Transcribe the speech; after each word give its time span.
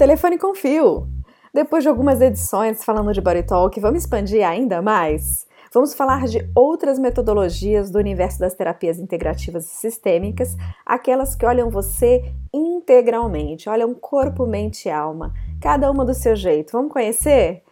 Telefone 0.00 0.38
com 0.38 0.54
fio. 0.54 1.06
Depois 1.52 1.82
de 1.82 1.90
algumas 1.90 2.22
edições 2.22 2.82
falando 2.82 3.12
de 3.12 3.20
Body 3.20 3.42
Talk, 3.42 3.78
vamos 3.80 4.00
expandir 4.00 4.42
ainda 4.48 4.80
mais? 4.80 5.46
Vamos 5.74 5.92
falar 5.92 6.26
de 6.26 6.50
outras 6.56 6.98
metodologias 6.98 7.90
do 7.90 7.98
universo 7.98 8.40
das 8.40 8.54
terapias 8.54 8.98
integrativas 8.98 9.66
e 9.66 9.76
sistêmicas, 9.76 10.56
aquelas 10.86 11.36
que 11.36 11.44
olham 11.44 11.68
você 11.68 12.32
integralmente, 12.50 13.68
olham 13.68 13.92
corpo, 13.92 14.46
mente 14.46 14.88
e 14.88 14.90
alma, 14.90 15.34
cada 15.60 15.90
uma 15.90 16.02
do 16.02 16.14
seu 16.14 16.34
jeito. 16.34 16.72
Vamos 16.72 16.90
conhecer? 16.94 17.62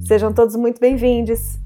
Sejam 0.00 0.34
todos 0.34 0.56
muito 0.56 0.80
bem-vindos! 0.80 1.56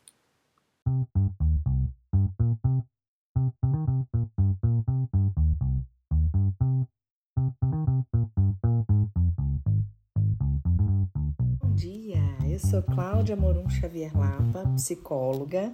Eu 12.55 12.61
sou 12.61 12.81
Cláudia 12.85 13.35
Morum 13.35 13.69
Xavier 13.69 14.17
Lapa, 14.17 14.65
psicóloga, 14.77 15.73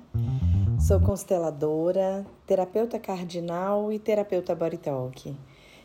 sou 0.80 0.98
consteladora, 0.98 2.26
terapeuta 2.46 2.98
cardinal 2.98 3.92
e 3.92 3.98
terapeuta 3.98 4.54
body 4.54 4.78
talk. 4.78 5.36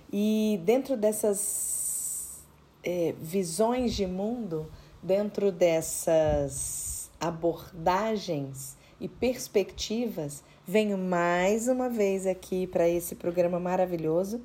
E 0.09 0.57
dentro 0.63 0.95
dessas 0.95 2.39
é, 2.81 3.13
visões 3.19 3.93
de 3.93 4.07
mundo, 4.07 4.71
dentro 5.03 5.51
dessas 5.51 7.11
abordagens 7.19 8.77
e 8.97 9.09
perspectivas, 9.09 10.45
venho 10.65 10.97
mais 10.97 11.67
uma 11.67 11.89
vez 11.89 12.25
aqui 12.25 12.67
para 12.67 12.87
esse 12.87 13.15
programa 13.15 13.59
maravilhoso, 13.59 14.39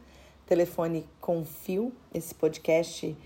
Telefone 0.46 1.06
com 1.20 1.44
Fio, 1.44 1.92
esse 2.12 2.34
podcast 2.34 3.16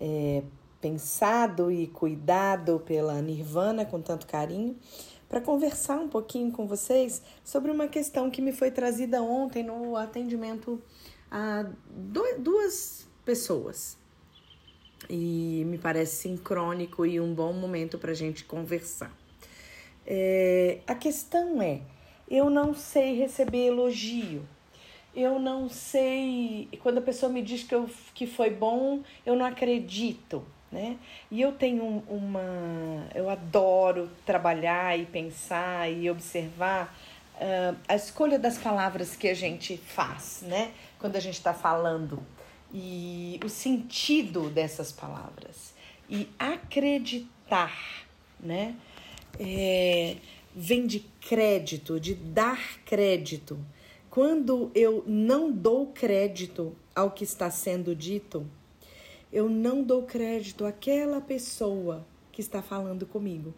é, 0.00 0.42
pensado 0.80 1.70
e 1.70 1.86
cuidado 1.86 2.80
pela 2.80 3.20
Nirvana 3.20 3.84
com 3.84 4.00
tanto 4.00 4.26
carinho, 4.26 4.76
para 5.28 5.40
conversar 5.40 5.98
um 5.98 6.08
pouquinho 6.08 6.50
com 6.50 6.66
vocês 6.66 7.22
sobre 7.44 7.70
uma 7.70 7.86
questão 7.86 8.30
que 8.30 8.42
me 8.42 8.52
foi 8.52 8.70
trazida 8.70 9.22
ontem 9.22 9.62
no 9.62 9.96
atendimento 9.96 10.82
a 11.30 11.66
duas 12.38 13.06
pessoas. 13.24 13.96
E 15.08 15.62
me 15.66 15.78
parece 15.78 16.16
sincrônico 16.16 17.06
e 17.06 17.20
um 17.20 17.32
bom 17.32 17.52
momento 17.52 17.98
para 17.98 18.10
a 18.10 18.14
gente 18.14 18.44
conversar. 18.44 19.16
É, 20.06 20.80
a 20.86 20.94
questão 20.94 21.62
é: 21.62 21.80
eu 22.28 22.50
não 22.50 22.74
sei 22.74 23.16
receber 23.16 23.66
elogio. 23.66 24.46
Eu 25.14 25.38
não 25.38 25.68
sei. 25.68 26.68
Quando 26.82 26.98
a 26.98 27.02
pessoa 27.02 27.32
me 27.32 27.42
diz 27.42 27.62
que, 27.62 27.74
eu, 27.74 27.88
que 28.14 28.26
foi 28.26 28.50
bom, 28.50 29.02
eu 29.24 29.34
não 29.34 29.44
acredito 29.44 30.44
né? 30.70 30.98
E 31.30 31.40
eu 31.40 31.52
tenho 31.52 32.04
uma. 32.08 33.08
Eu 33.14 33.28
adoro 33.28 34.10
trabalhar 34.24 34.98
e 34.98 35.04
pensar 35.04 35.90
e 35.90 36.08
observar 36.08 36.96
uh, 37.34 37.76
a 37.88 37.96
escolha 37.96 38.38
das 38.38 38.56
palavras 38.56 39.16
que 39.16 39.28
a 39.28 39.34
gente 39.34 39.76
faz, 39.76 40.42
né? 40.42 40.72
Quando 40.98 41.16
a 41.16 41.20
gente 41.20 41.34
está 41.34 41.52
falando. 41.52 42.22
E 42.72 43.40
o 43.44 43.48
sentido 43.48 44.48
dessas 44.48 44.92
palavras. 44.92 45.74
E 46.08 46.28
acreditar, 46.38 48.06
né? 48.38 48.76
É, 49.38 50.16
vem 50.54 50.86
de 50.86 51.00
crédito, 51.20 51.98
de 51.98 52.14
dar 52.14 52.78
crédito. 52.84 53.58
Quando 54.08 54.70
eu 54.74 55.04
não 55.06 55.50
dou 55.50 55.86
crédito 55.86 56.76
ao 56.94 57.10
que 57.10 57.24
está 57.24 57.50
sendo 57.50 57.94
dito, 57.94 58.46
eu 59.32 59.48
não 59.48 59.82
dou 59.82 60.02
crédito 60.02 60.64
àquela 60.64 61.20
pessoa 61.20 62.06
que 62.32 62.40
está 62.40 62.62
falando 62.62 63.06
comigo. 63.06 63.54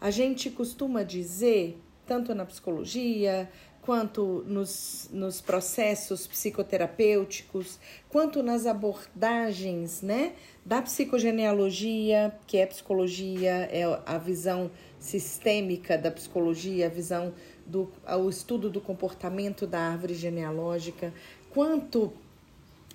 A 0.00 0.10
gente 0.10 0.50
costuma 0.50 1.02
dizer, 1.02 1.78
tanto 2.06 2.34
na 2.34 2.44
psicologia, 2.44 3.50
quanto 3.84 4.42
nos, 4.46 5.10
nos 5.12 5.42
processos 5.42 6.26
psicoterapêuticos, 6.26 7.78
quanto 8.08 8.42
nas 8.42 8.66
abordagens 8.66 10.00
né, 10.00 10.32
da 10.64 10.80
psicogenealogia, 10.80 12.34
que 12.46 12.56
é 12.56 12.64
psicologia, 12.64 13.68
é 13.70 13.82
a 14.06 14.16
visão 14.16 14.70
sistêmica 14.98 15.98
da 15.98 16.10
psicologia, 16.10 16.86
a 16.86 16.88
visão 16.88 17.34
do 17.66 17.92
o 18.06 18.28
estudo 18.28 18.70
do 18.70 18.80
comportamento 18.80 19.66
da 19.66 19.80
árvore 19.80 20.14
genealógica, 20.14 21.12
quanto 21.50 22.12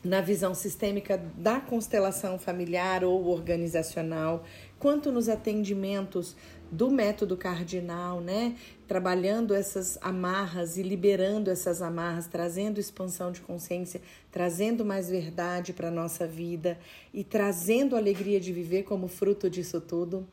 na 0.03 0.21
visão 0.21 0.53
sistêmica 0.53 1.17
da 1.37 1.59
constelação 1.59 2.39
familiar 2.39 3.03
ou 3.03 3.27
organizacional, 3.27 4.43
quanto 4.77 5.11
nos 5.11 5.27
atendimentos 5.27 6.35
do 6.71 6.89
método 6.89 7.35
cardinal, 7.35 8.21
né? 8.21 8.55
Trabalhando 8.87 9.53
essas 9.53 9.97
amarras 10.01 10.77
e 10.77 10.83
liberando 10.83 11.49
essas 11.49 11.81
amarras, 11.81 12.27
trazendo 12.27 12.79
expansão 12.79 13.31
de 13.31 13.41
consciência, 13.41 14.01
trazendo 14.31 14.85
mais 14.85 15.09
verdade 15.09 15.73
para 15.73 15.87
a 15.87 15.91
nossa 15.91 16.27
vida 16.27 16.77
e 17.13 17.23
trazendo 17.23 17.95
alegria 17.95 18.39
de 18.39 18.53
viver 18.53 18.83
como 18.83 19.07
fruto 19.07 19.49
disso 19.49 19.81
tudo 19.81 20.27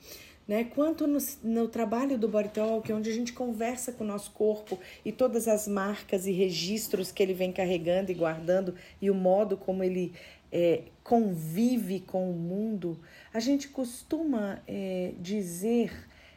né? 0.46 0.64
Quanto 0.64 1.06
no, 1.06 1.18
no 1.42 1.68
trabalho 1.68 2.16
do 2.16 2.28
Body 2.28 2.50
Talk, 2.50 2.92
onde 2.92 3.10
a 3.10 3.12
gente 3.12 3.32
conversa 3.32 3.92
com 3.92 4.04
o 4.04 4.06
nosso 4.06 4.30
corpo 4.30 4.78
e 5.04 5.10
todas 5.10 5.48
as 5.48 5.66
marcas 5.66 6.26
e 6.26 6.32
registros 6.32 7.10
que 7.10 7.22
ele 7.22 7.34
vem 7.34 7.52
carregando 7.52 8.12
e 8.12 8.14
guardando 8.14 8.74
e 9.00 9.10
o 9.10 9.14
modo 9.14 9.56
como 9.56 9.82
ele 9.82 10.12
é, 10.52 10.82
convive 11.02 12.00
com 12.00 12.30
o 12.30 12.34
mundo, 12.34 13.00
a 13.34 13.40
gente 13.40 13.68
costuma 13.68 14.62
é, 14.66 15.12
dizer 15.18 15.92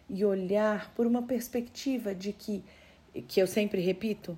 e 0.10 0.26
olhar 0.26 0.92
por 0.96 1.06
uma 1.06 1.22
perspectiva 1.22 2.16
de 2.16 2.34
que, 2.34 2.64
que 3.28 3.40
eu 3.40 3.46
sempre 3.46 3.80
repito, 3.80 4.36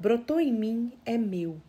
brotou 0.00 0.40
em 0.40 0.52
mim 0.52 0.92
é 1.06 1.16
meu. 1.16 1.60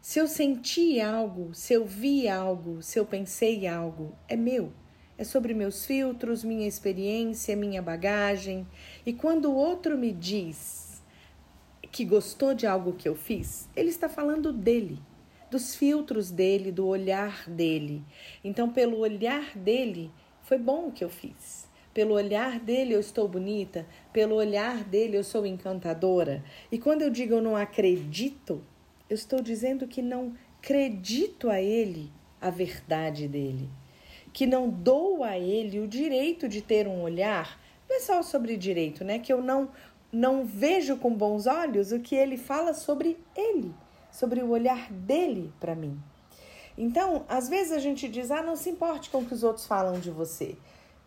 Se 0.00 0.18
eu 0.18 0.26
senti 0.26 1.00
algo, 1.00 1.54
se 1.54 1.72
eu 1.72 1.84
vi 1.84 2.28
algo, 2.28 2.82
se 2.82 2.98
eu 2.98 3.06
pensei 3.06 3.66
algo, 3.68 4.12
é 4.28 4.34
meu 4.34 4.72
é 5.18 5.24
sobre 5.24 5.52
meus 5.52 5.84
filtros, 5.84 6.44
minha 6.44 6.68
experiência, 6.68 7.56
minha 7.56 7.82
bagagem. 7.82 8.64
E 9.04 9.12
quando 9.12 9.46
o 9.46 9.54
outro 9.54 9.98
me 9.98 10.12
diz 10.12 11.02
que 11.90 12.04
gostou 12.04 12.54
de 12.54 12.68
algo 12.68 12.92
que 12.92 13.08
eu 13.08 13.16
fiz, 13.16 13.68
ele 13.74 13.88
está 13.88 14.08
falando 14.08 14.52
dele, 14.52 15.00
dos 15.50 15.74
filtros 15.74 16.30
dele, 16.30 16.70
do 16.70 16.86
olhar 16.86 17.50
dele. 17.50 18.04
Então, 18.44 18.70
pelo 18.70 18.98
olhar 18.98 19.58
dele, 19.58 20.12
foi 20.42 20.56
bom 20.56 20.86
o 20.86 20.92
que 20.92 21.02
eu 21.02 21.10
fiz. 21.10 21.66
Pelo 21.92 22.14
olhar 22.14 22.60
dele 22.60 22.94
eu 22.94 23.00
estou 23.00 23.26
bonita, 23.26 23.84
pelo 24.12 24.36
olhar 24.36 24.84
dele 24.84 25.16
eu 25.16 25.24
sou 25.24 25.44
encantadora. 25.44 26.44
E 26.70 26.78
quando 26.78 27.02
eu 27.02 27.10
digo 27.10 27.34
eu 27.34 27.42
não 27.42 27.56
acredito, 27.56 28.62
eu 29.10 29.16
estou 29.16 29.42
dizendo 29.42 29.88
que 29.88 30.00
não 30.00 30.34
acredito 30.58 31.50
a 31.50 31.60
ele 31.60 32.12
a 32.40 32.50
verdade 32.50 33.26
dele 33.26 33.68
que 34.38 34.46
não 34.46 34.70
dou 34.70 35.24
a 35.24 35.36
ele 35.36 35.80
o 35.80 35.88
direito 35.88 36.48
de 36.48 36.62
ter 36.62 36.86
um 36.86 37.02
olhar, 37.02 37.58
não 37.90 37.96
é 37.96 37.98
só 37.98 38.22
sobre 38.22 38.56
direito, 38.56 39.02
né? 39.02 39.18
Que 39.18 39.32
eu 39.32 39.42
não 39.42 39.68
não 40.12 40.44
vejo 40.44 40.96
com 40.96 41.12
bons 41.12 41.48
olhos 41.48 41.90
o 41.90 41.98
que 41.98 42.14
ele 42.14 42.36
fala 42.36 42.72
sobre 42.72 43.18
ele, 43.34 43.74
sobre 44.12 44.40
o 44.40 44.50
olhar 44.50 44.92
dele 44.92 45.52
para 45.58 45.74
mim. 45.74 46.00
Então, 46.78 47.24
às 47.28 47.48
vezes 47.48 47.72
a 47.72 47.80
gente 47.80 48.08
diz: 48.08 48.30
"Ah, 48.30 48.40
não 48.40 48.54
se 48.54 48.70
importe 48.70 49.10
com 49.10 49.18
o 49.18 49.24
que 49.24 49.34
os 49.34 49.42
outros 49.42 49.66
falam 49.66 49.98
de 49.98 50.12
você". 50.12 50.56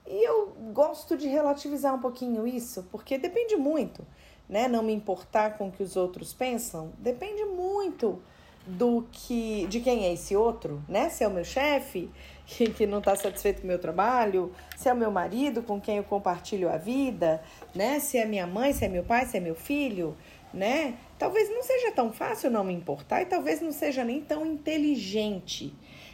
E 0.06 0.28
eu 0.28 0.48
gosto 0.74 1.16
de 1.16 1.30
relativizar 1.30 1.96
um 1.96 2.02
pouquinho 2.02 2.46
isso, 2.46 2.86
porque 2.92 3.18
depende 3.18 3.56
muito, 3.56 4.06
né? 4.50 4.68
Não 4.68 4.84
me 4.84 4.92
importar 4.92 5.58
com 5.58 5.70
o 5.70 5.72
que 5.72 5.84
os 5.84 5.96
outros 5.96 6.34
pensam, 6.34 6.92
depende 7.00 7.46
muito 7.46 8.22
do 8.66 9.06
que 9.12 9.66
de 9.68 9.80
quem 9.80 10.06
é 10.06 10.14
esse 10.14 10.36
outro, 10.36 10.84
né? 10.88 11.10
Se 11.10 11.24
é 11.24 11.28
o 11.28 11.32
meu 11.32 11.44
chefe 11.44 12.10
que, 12.46 12.70
que 12.70 12.86
não 12.86 13.00
está 13.00 13.16
satisfeito 13.16 13.62
com 13.62 13.64
o 13.66 13.68
meu 13.68 13.80
trabalho, 13.80 14.52
se 14.76 14.90
é 14.90 14.94
o 14.94 14.96
meu 14.96 15.12
marido 15.12 15.64
com 15.64 15.80
quem 15.80 15.98
eu 15.98 16.04
compartilho 16.04 16.70
a 16.70 16.78
vida, 16.78 17.42
né? 17.74 18.00
Se 18.00 18.18
é 18.18 18.26
minha 18.26 18.46
mãe, 18.46 18.74
se 18.74 18.86
é 18.86 18.90
meu 18.90 19.04
pai, 19.04 19.26
se 19.26 19.38
é 19.38 19.40
meu 19.40 19.56
filho, 19.56 20.16
né? 20.54 20.98
Talvez 21.18 21.50
não 21.50 21.64
seja 21.64 21.92
tão 21.92 22.12
fácil 22.12 22.50
não 22.52 22.64
me 22.64 22.74
importar 22.74 23.22
e 23.22 23.26
talvez 23.26 23.62
não 23.62 23.72
seja 23.72 24.04
nem 24.04 24.22
tão 24.22 24.46
inteligente. 24.46 25.74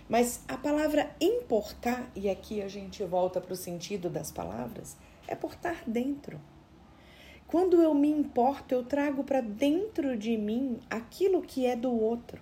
Mas 0.09 0.41
a 0.47 0.57
palavra 0.57 1.11
importar, 1.19 2.09
e 2.15 2.29
aqui 2.29 2.61
a 2.61 2.67
gente 2.67 3.03
volta 3.03 3.41
para 3.41 3.51
o 3.51 3.57
sentido 3.57 4.09
das 4.09 4.31
palavras, 4.31 4.95
é 5.27 5.35
portar 5.35 5.83
dentro. 5.85 6.39
Quando 7.47 7.81
eu 7.81 7.93
me 7.93 8.09
importo, 8.09 8.75
eu 8.75 8.83
trago 8.83 9.23
para 9.23 9.39
dentro 9.39 10.17
de 10.17 10.35
mim 10.35 10.81
aquilo 10.89 11.41
que 11.41 11.65
é 11.65 11.77
do 11.77 11.89
outro. 11.89 12.41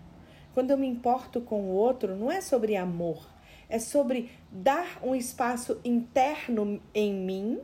Quando 0.51 0.71
eu 0.71 0.77
me 0.79 0.87
importo 0.87 1.39
com 1.39 1.61
o 1.61 1.73
outro, 1.73 2.15
não 2.15 2.31
é 2.31 2.41
sobre 2.41 2.75
amor, 2.75 3.23
é 3.69 3.77
sobre 3.77 4.31
dar 4.51 4.99
um 5.03 5.13
espaço 5.13 5.79
interno 5.85 6.81
em 6.91 7.13
mim 7.13 7.59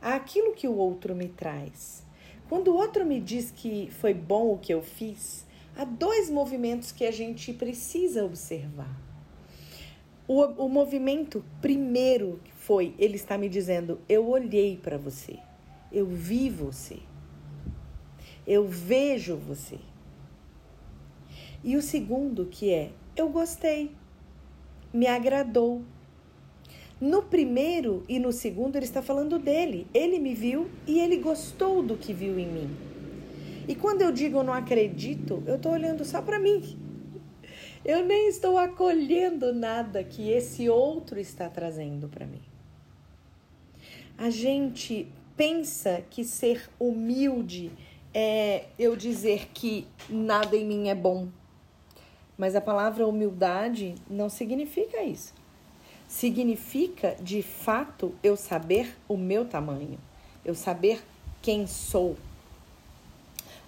àquilo 0.00 0.54
que 0.54 0.66
o 0.66 0.74
outro 0.74 1.14
me 1.14 1.28
traz. 1.28 2.02
Quando 2.48 2.68
o 2.68 2.76
outro 2.76 3.04
me 3.04 3.20
diz 3.20 3.50
que 3.50 3.90
foi 3.90 4.14
bom 4.14 4.54
o 4.54 4.58
que 4.58 4.72
eu 4.72 4.80
fiz, 4.80 5.44
há 5.76 5.84
dois 5.84 6.30
movimentos 6.30 6.92
que 6.92 7.04
a 7.04 7.10
gente 7.10 7.52
precisa 7.52 8.24
observar. 8.24 8.96
O, 10.26 10.42
o 10.64 10.68
movimento 10.68 11.44
primeiro 11.60 12.40
foi 12.54 12.94
ele 12.98 13.16
está 13.16 13.36
me 13.36 13.50
dizendo: 13.50 14.00
eu 14.08 14.26
olhei 14.28 14.78
para 14.78 14.96
você, 14.96 15.38
eu 15.90 16.06
vi 16.06 16.50
você, 16.50 16.98
eu 18.46 18.66
vejo 18.66 19.36
você. 19.36 19.78
E 21.62 21.76
o 21.76 21.82
segundo 21.82 22.46
que 22.46 22.72
é: 22.72 22.90
eu 23.16 23.28
gostei, 23.28 23.90
me 24.92 25.06
agradou. 25.06 25.82
No 26.98 27.22
primeiro 27.22 28.04
e 28.08 28.18
no 28.18 28.32
segundo, 28.32 28.76
ele 28.76 28.86
está 28.86 29.02
falando 29.02 29.38
dele. 29.38 29.86
Ele 29.92 30.18
me 30.18 30.34
viu 30.34 30.70
e 30.86 30.98
ele 30.98 31.18
gostou 31.18 31.82
do 31.82 31.96
que 31.96 32.12
viu 32.12 32.38
em 32.38 32.50
mim. 32.50 32.76
E 33.68 33.74
quando 33.74 34.00
eu 34.00 34.12
digo 34.12 34.38
eu 34.38 34.44
não 34.44 34.54
acredito, 34.54 35.42
eu 35.46 35.56
estou 35.56 35.72
olhando 35.72 36.04
só 36.04 36.22
para 36.22 36.38
mim. 36.38 36.78
Eu 37.84 38.04
nem 38.04 38.28
estou 38.28 38.56
acolhendo 38.58 39.52
nada 39.52 40.02
que 40.02 40.30
esse 40.30 40.68
outro 40.68 41.20
está 41.20 41.48
trazendo 41.48 42.08
para 42.08 42.26
mim. 42.26 42.42
A 44.16 44.30
gente 44.30 45.06
pensa 45.36 46.02
que 46.10 46.24
ser 46.24 46.68
humilde 46.78 47.70
é 48.14 48.66
eu 48.78 48.96
dizer 48.96 49.48
que 49.52 49.86
nada 50.08 50.56
em 50.56 50.64
mim 50.64 50.88
é 50.88 50.94
bom. 50.94 51.28
Mas 52.38 52.54
a 52.54 52.60
palavra 52.60 53.06
humildade 53.06 53.94
não 54.08 54.28
significa 54.28 55.02
isso. 55.02 55.34
Significa, 56.08 57.16
de 57.20 57.42
fato, 57.42 58.14
eu 58.22 58.36
saber 58.36 58.96
o 59.08 59.16
meu 59.16 59.44
tamanho, 59.44 59.98
eu 60.44 60.54
saber 60.54 61.02
quem 61.42 61.66
sou. 61.66 62.16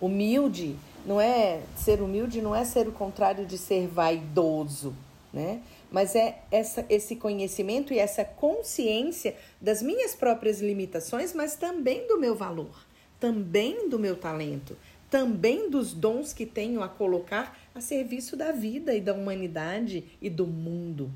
Humilde 0.00 0.76
não 1.04 1.20
é 1.20 1.62
ser 1.74 2.00
humilde, 2.00 2.40
não 2.40 2.54
é 2.54 2.64
ser 2.64 2.86
o 2.86 2.92
contrário 2.92 3.46
de 3.46 3.58
ser 3.58 3.88
vaidoso, 3.88 4.94
né? 5.32 5.60
Mas 5.90 6.14
é 6.14 6.42
essa, 6.50 6.84
esse 6.88 7.16
conhecimento 7.16 7.92
e 7.92 7.98
essa 7.98 8.24
consciência 8.24 9.36
das 9.60 9.82
minhas 9.82 10.14
próprias 10.14 10.60
limitações, 10.60 11.32
mas 11.32 11.56
também 11.56 12.06
do 12.06 12.18
meu 12.18 12.34
valor, 12.34 12.86
também 13.18 13.88
do 13.88 13.98
meu 13.98 14.16
talento, 14.16 14.76
também 15.10 15.70
dos 15.70 15.94
dons 15.94 16.32
que 16.32 16.44
tenho 16.44 16.82
a 16.82 16.88
colocar 16.88 17.58
a 17.74 17.80
serviço 17.80 18.36
da 18.36 18.52
vida 18.52 18.94
e 18.94 19.00
da 19.00 19.14
humanidade 19.14 20.04
e 20.20 20.28
do 20.28 20.46
mundo. 20.46 21.10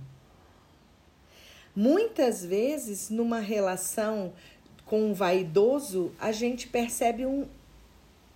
Muitas 1.74 2.44
vezes, 2.44 3.10
numa 3.10 3.38
relação 3.38 4.32
com 4.84 5.10
um 5.10 5.14
vaidoso, 5.14 6.12
a 6.18 6.32
gente 6.32 6.68
percebe 6.68 7.24
um, 7.24 7.46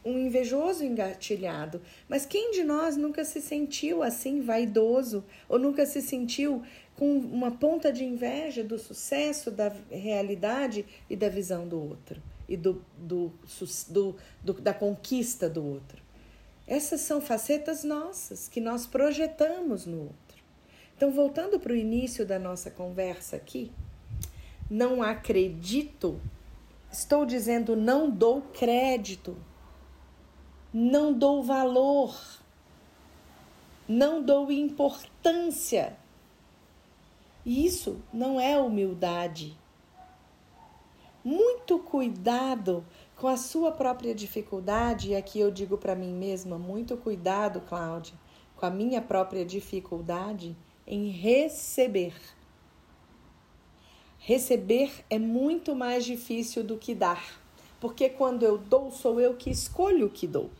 um 0.06 0.19
invejoso 0.19 0.85
engatilhado. 0.85 1.82
Mas 2.08 2.25
quem 2.25 2.53
de 2.53 2.62
nós 2.62 2.97
nunca 2.97 3.25
se 3.25 3.43
sentiu 3.43 4.03
assim 4.03 4.41
vaidoso 4.41 5.25
ou 5.49 5.58
nunca 5.58 5.85
se 5.85 6.00
sentiu 6.00 6.62
com 6.94 7.19
uma 7.19 7.50
ponta 7.50 7.93
de 7.93 8.05
inveja 8.05 8.62
do 8.62 8.79
sucesso, 8.79 9.50
da 9.50 9.73
realidade 9.91 10.87
e 11.11 11.17
da 11.17 11.29
visão 11.29 11.67
do 11.67 11.79
outro 11.79 12.23
e 12.49 12.56
do, 12.56 12.81
do, 12.97 13.32
do, 13.88 14.17
do 14.43 14.53
da 14.55 14.73
conquista 14.73 15.50
do 15.50 15.64
outro? 15.64 16.00
Essas 16.67 17.00
são 17.00 17.20
facetas 17.20 17.82
nossas 17.82 18.49
que 18.49 18.61
nós 18.61 18.87
projetamos 18.87 19.87
no 19.87 20.03
outro. 20.03 20.17
Então, 20.97 21.12
voltando 21.12 21.61
para 21.61 21.73
o 21.73 21.76
início 21.76 22.25
da 22.25 22.38
nossa 22.38 22.70
conversa 22.70 23.37
aqui, 23.37 23.70
não 24.69 25.03
acredito, 25.03 26.20
estou 26.91 27.26
dizendo 27.26 27.76
não 27.76 28.11
dou 28.11 28.41
crédito 28.41 29.37
não 30.72 31.12
dou 31.12 31.42
valor, 31.42 32.14
não 33.88 34.22
dou 34.22 34.50
importância. 34.50 35.96
E 37.44 37.64
isso 37.64 38.02
não 38.12 38.40
é 38.40 38.60
humildade. 38.60 39.56
Muito 41.24 41.78
cuidado 41.78 42.84
com 43.16 43.28
a 43.28 43.36
sua 43.36 43.72
própria 43.72 44.14
dificuldade, 44.14 45.10
e 45.10 45.16
aqui 45.16 45.40
eu 45.40 45.50
digo 45.50 45.78
para 45.78 45.94
mim 45.94 46.12
mesma: 46.12 46.58
muito 46.58 46.96
cuidado, 46.96 47.60
Cláudia, 47.60 48.14
com 48.56 48.66
a 48.66 48.70
minha 48.70 49.00
própria 49.00 49.44
dificuldade 49.44 50.56
em 50.86 51.08
receber. 51.08 52.14
Receber 54.19 55.04
é 55.08 55.19
muito 55.19 55.74
mais 55.74 56.04
difícil 56.04 56.64
do 56.64 56.76
que 56.76 56.94
dar, 56.94 57.40
porque 57.86 58.08
quando 58.08 58.42
eu 58.42 58.58
dou, 58.58 58.90
sou 58.90 59.20
eu 59.20 59.34
que 59.34 59.48
escolho 59.48 60.06
o 60.06 60.10
que 60.10 60.26
dou. 60.26 60.50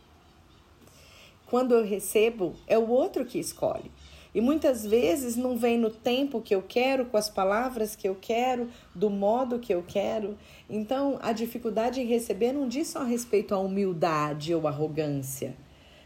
Quando 1.47 1.75
eu 1.75 1.83
recebo, 1.83 2.55
é 2.65 2.77
o 2.77 2.87
outro 2.87 3.25
que 3.25 3.37
escolhe. 3.37 3.91
E 4.33 4.39
muitas 4.39 4.85
vezes 4.85 5.35
não 5.35 5.57
vem 5.57 5.77
no 5.77 5.89
tempo 5.89 6.39
que 6.39 6.55
eu 6.55 6.63
quero, 6.65 7.05
com 7.07 7.17
as 7.17 7.29
palavras 7.29 7.97
que 7.97 8.07
eu 8.07 8.15
quero, 8.15 8.69
do 8.95 9.09
modo 9.09 9.59
que 9.59 9.73
eu 9.73 9.83
quero. 9.85 10.37
Então, 10.69 11.19
a 11.21 11.33
dificuldade 11.33 11.99
em 11.99 12.05
receber 12.05 12.53
não 12.53 12.65
diz 12.65 12.87
só 12.87 13.03
respeito 13.03 13.53
à 13.53 13.59
humildade 13.59 14.55
ou 14.55 14.65
arrogância, 14.65 15.53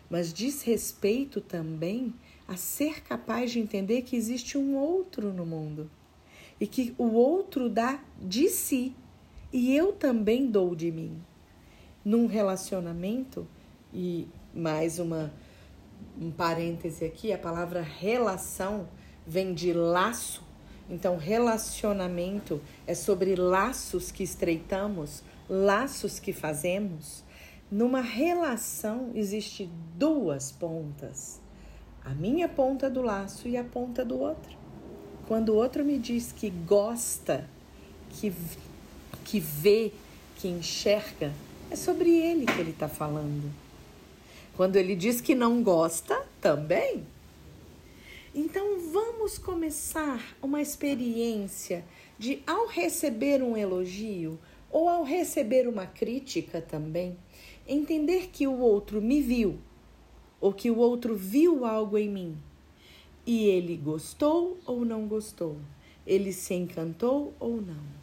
mas 0.09 0.33
diz 0.33 0.63
respeito 0.63 1.39
também 1.39 2.15
a 2.47 2.57
ser 2.57 3.03
capaz 3.03 3.51
de 3.51 3.59
entender 3.59 4.01
que 4.01 4.15
existe 4.15 4.57
um 4.57 4.75
outro 4.75 5.31
no 5.31 5.45
mundo 5.45 5.87
e 6.59 6.65
que 6.65 6.95
o 6.97 7.13
outro 7.13 7.69
dá 7.69 7.99
de 8.19 8.49
si 8.49 8.95
e 9.51 9.75
eu 9.75 9.93
também 9.93 10.47
dou 10.47 10.75
de 10.75 10.91
mim. 10.91 11.21
Num 12.03 12.25
relacionamento, 12.25 13.47
e 13.93 14.27
mais 14.53 14.99
uma 14.99 15.31
um 16.19 16.31
parêntese 16.31 17.05
aqui, 17.05 17.31
a 17.31 17.37
palavra 17.37 17.81
relação 17.81 18.87
vem 19.25 19.53
de 19.53 19.73
laço. 19.73 20.43
Então, 20.89 21.17
relacionamento 21.17 22.61
é 22.85 22.93
sobre 22.93 23.35
laços 23.35 24.11
que 24.11 24.23
estreitamos, 24.23 25.23
laços 25.49 26.19
que 26.19 26.33
fazemos. 26.33 27.23
Numa 27.69 28.01
relação 28.01 29.11
existe 29.15 29.69
duas 29.95 30.51
pontas. 30.51 31.39
A 32.03 32.09
minha 32.09 32.49
ponta 32.49 32.89
do 32.89 33.01
laço 33.01 33.47
e 33.47 33.55
a 33.55 33.63
ponta 33.63 34.03
do 34.03 34.19
outro. 34.19 34.57
Quando 35.27 35.49
o 35.49 35.55
outro 35.55 35.85
me 35.85 35.97
diz 35.97 36.31
que 36.31 36.49
gosta, 36.49 37.47
que, 38.09 38.33
que 39.23 39.39
vê, 39.39 39.91
que 40.37 40.47
enxerga, 40.47 41.31
é 41.69 41.75
sobre 41.75 42.09
ele 42.09 42.45
que 42.45 42.59
ele 42.59 42.71
está 42.71 42.87
falando. 42.87 43.51
Quando 44.55 44.75
ele 44.75 44.95
diz 44.95 45.21
que 45.21 45.33
não 45.33 45.63
gosta, 45.63 46.21
também. 46.41 47.05
Então 48.33 48.79
vamos 48.91 49.37
começar 49.37 50.35
uma 50.41 50.61
experiência 50.61 51.83
de, 52.17 52.41
ao 52.47 52.67
receber 52.67 53.43
um 53.43 53.55
elogio 53.55 54.39
ou 54.69 54.87
ao 54.87 55.03
receber 55.03 55.67
uma 55.67 55.85
crítica 55.85 56.61
também, 56.61 57.17
entender 57.67 58.29
que 58.31 58.47
o 58.47 58.57
outro 58.57 59.01
me 59.01 59.21
viu 59.21 59.59
ou 60.39 60.51
que 60.53 60.71
o 60.71 60.77
outro 60.77 61.15
viu 61.15 61.65
algo 61.65 61.97
em 61.97 62.09
mim 62.09 62.37
e 63.25 63.45
ele 63.45 63.77
gostou 63.77 64.57
ou 64.65 64.83
não 64.83 65.07
gostou, 65.07 65.57
ele 66.07 66.33
se 66.33 66.53
encantou 66.53 67.33
ou 67.39 67.61
não. 67.61 68.00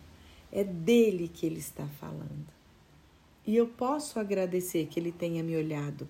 É 0.50 0.64
dele 0.64 1.28
que 1.28 1.46
ele 1.46 1.58
está 1.58 1.86
falando. 1.86 2.46
E 3.46 3.56
eu 3.56 3.66
posso 3.66 4.18
agradecer 4.18 4.86
que 4.86 4.98
ele 4.98 5.12
tenha 5.12 5.42
me 5.42 5.56
olhado 5.56 6.08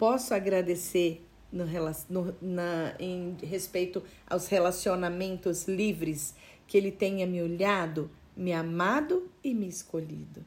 Posso 0.00 0.32
agradecer 0.32 1.22
no, 1.52 1.66
no, 2.08 2.34
na, 2.40 2.94
em 2.98 3.36
respeito 3.42 4.02
aos 4.26 4.46
relacionamentos 4.46 5.68
livres 5.68 6.34
que 6.66 6.78
ele 6.78 6.90
tenha 6.90 7.26
me 7.26 7.42
olhado, 7.42 8.10
me 8.34 8.50
amado 8.50 9.30
e 9.44 9.52
me 9.52 9.68
escolhido. 9.68 10.42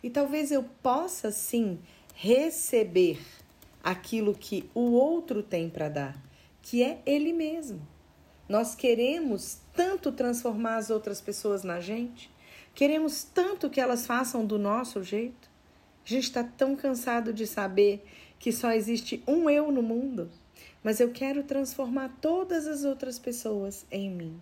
E 0.00 0.08
talvez 0.08 0.52
eu 0.52 0.62
possa 0.80 1.32
sim 1.32 1.80
receber 2.14 3.18
aquilo 3.82 4.32
que 4.32 4.70
o 4.72 4.92
outro 4.92 5.42
tem 5.42 5.68
para 5.68 5.88
dar, 5.88 6.24
que 6.62 6.84
é 6.84 7.02
ele 7.04 7.32
mesmo. 7.32 7.84
Nós 8.48 8.76
queremos 8.76 9.58
tanto 9.74 10.12
transformar 10.12 10.76
as 10.76 10.88
outras 10.88 11.20
pessoas 11.20 11.64
na 11.64 11.80
gente, 11.80 12.30
queremos 12.74 13.24
tanto 13.24 13.70
que 13.70 13.80
elas 13.80 14.06
façam 14.06 14.44
do 14.44 14.58
nosso 14.58 15.02
jeito. 15.02 15.50
A 16.04 16.08
gente 16.08 16.24
está 16.24 16.42
tão 16.44 16.76
cansado 16.76 17.32
de 17.32 17.46
saber 17.46 18.04
que 18.38 18.52
só 18.52 18.72
existe 18.72 19.22
um 19.26 19.48
eu 19.48 19.70
no 19.70 19.82
mundo, 19.82 20.30
mas 20.82 21.00
eu 21.00 21.10
quero 21.10 21.42
transformar 21.44 22.18
todas 22.20 22.66
as 22.66 22.84
outras 22.84 23.18
pessoas 23.18 23.86
em 23.90 24.10
mim. 24.10 24.40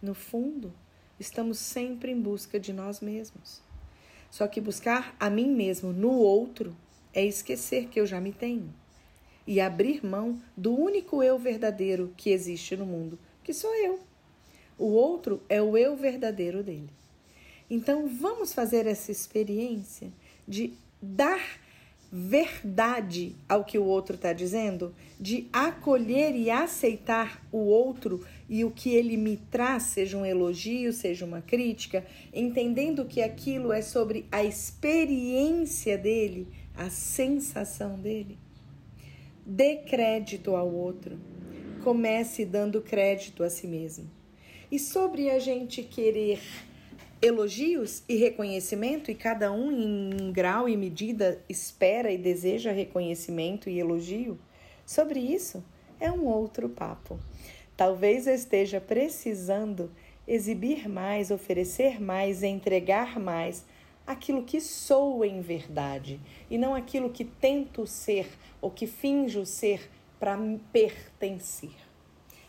No 0.00 0.14
fundo, 0.14 0.72
estamos 1.18 1.58
sempre 1.58 2.10
em 2.10 2.20
busca 2.20 2.58
de 2.58 2.72
nós 2.72 3.00
mesmos. 3.00 3.62
Só 4.30 4.46
que 4.46 4.60
buscar 4.60 5.14
a 5.20 5.28
mim 5.28 5.50
mesmo 5.50 5.92
no 5.92 6.12
outro 6.12 6.74
é 7.12 7.24
esquecer 7.24 7.88
que 7.88 8.00
eu 8.00 8.06
já 8.06 8.20
me 8.20 8.32
tenho 8.32 8.72
e 9.46 9.60
abrir 9.60 10.04
mão 10.04 10.40
do 10.56 10.74
único 10.74 11.22
eu 11.22 11.38
verdadeiro 11.38 12.12
que 12.16 12.30
existe 12.30 12.76
no 12.76 12.86
mundo, 12.86 13.18
que 13.42 13.52
sou 13.52 13.74
eu. 13.76 14.00
O 14.78 14.86
outro 14.86 15.42
é 15.48 15.60
o 15.60 15.76
eu 15.76 15.96
verdadeiro 15.96 16.62
dele. 16.62 16.90
Então 17.68 18.08
vamos 18.08 18.52
fazer 18.52 18.86
essa 18.86 19.10
experiência 19.10 20.12
de 20.46 20.74
dar 21.00 21.40
verdade 22.16 23.34
ao 23.48 23.64
que 23.64 23.76
o 23.76 23.84
outro 23.84 24.14
está 24.14 24.32
dizendo, 24.32 24.94
de 25.18 25.48
acolher 25.52 26.36
e 26.36 26.48
aceitar 26.48 27.44
o 27.50 27.58
outro 27.58 28.24
e 28.48 28.64
o 28.64 28.70
que 28.70 28.94
ele 28.94 29.16
me 29.16 29.36
traz, 29.36 29.84
seja 29.84 30.16
um 30.16 30.24
elogio, 30.24 30.92
seja 30.92 31.24
uma 31.24 31.42
crítica, 31.42 32.06
entendendo 32.32 33.04
que 33.04 33.20
aquilo 33.20 33.72
é 33.72 33.82
sobre 33.82 34.26
a 34.30 34.44
experiência 34.44 35.98
dele, 35.98 36.46
a 36.76 36.88
sensação 36.88 37.98
dele. 37.98 38.38
Dê 39.44 39.78
crédito 39.78 40.54
ao 40.54 40.72
outro. 40.72 41.18
Comece 41.82 42.44
dando 42.44 42.80
crédito 42.80 43.42
a 43.42 43.50
si 43.50 43.66
mesmo. 43.66 44.08
E 44.70 44.78
sobre 44.78 45.30
a 45.30 45.40
gente 45.40 45.82
querer 45.82 46.40
elogios 47.24 48.02
e 48.06 48.16
reconhecimento, 48.16 49.10
e 49.10 49.14
cada 49.14 49.50
um 49.50 49.72
em 49.72 50.30
grau 50.30 50.68
e 50.68 50.76
medida 50.76 51.42
espera 51.48 52.12
e 52.12 52.18
deseja 52.18 52.70
reconhecimento 52.70 53.70
e 53.70 53.80
elogio, 53.80 54.38
sobre 54.84 55.20
isso 55.20 55.64
é 55.98 56.12
um 56.12 56.26
outro 56.26 56.68
papo. 56.68 57.18
Talvez 57.74 58.26
eu 58.26 58.34
esteja 58.34 58.78
precisando 58.78 59.90
exibir 60.28 60.86
mais, 60.86 61.30
oferecer 61.30 61.98
mais, 61.98 62.42
entregar 62.42 63.18
mais 63.18 63.64
aquilo 64.06 64.42
que 64.42 64.60
sou 64.60 65.24
em 65.24 65.40
verdade 65.40 66.20
e 66.50 66.58
não 66.58 66.74
aquilo 66.74 67.08
que 67.08 67.24
tento 67.24 67.86
ser 67.86 68.28
ou 68.60 68.70
que 68.70 68.86
finjo 68.86 69.46
ser 69.46 69.90
para 70.20 70.38
pertencer. 70.70 71.72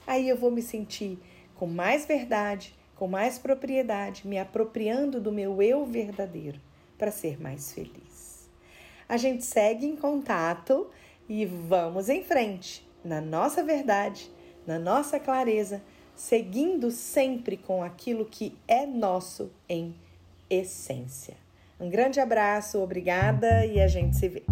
Aí 0.05 0.27
eu 0.27 0.35
vou 0.35 0.51
me 0.51 0.61
sentir 0.61 1.17
com 1.55 1.65
mais 1.65 2.05
verdade, 2.05 2.75
com 2.95 3.07
mais 3.07 3.37
propriedade, 3.37 4.27
me 4.27 4.37
apropriando 4.37 5.19
do 5.19 5.31
meu 5.31 5.61
eu 5.61 5.85
verdadeiro 5.85 6.59
para 6.97 7.11
ser 7.11 7.41
mais 7.41 7.71
feliz. 7.73 8.49
A 9.07 9.17
gente 9.17 9.43
segue 9.43 9.85
em 9.85 9.95
contato 9.95 10.89
e 11.27 11.45
vamos 11.45 12.09
em 12.09 12.23
frente 12.23 12.85
na 13.05 13.21
nossa 13.21 13.63
verdade, 13.63 14.31
na 14.65 14.79
nossa 14.79 15.19
clareza, 15.19 15.81
seguindo 16.15 16.89
sempre 16.89 17.55
com 17.55 17.83
aquilo 17.83 18.25
que 18.25 18.57
é 18.67 18.85
nosso 18.85 19.51
em 19.69 19.95
essência. 20.49 21.35
Um 21.79 21.89
grande 21.89 22.19
abraço, 22.19 22.79
obrigada 22.79 23.65
e 23.65 23.79
a 23.79 23.87
gente 23.87 24.15
se 24.15 24.27
vê. 24.27 24.43